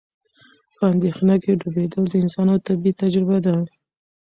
په 0.75 0.83
اندېښنه 0.93 1.35
کې 1.43 1.51
ډوبېدل 1.61 2.03
د 2.09 2.13
انسانانو 2.23 2.63
طبیعي 2.67 2.99
تجربه 3.01 3.37
ده. 3.45 3.55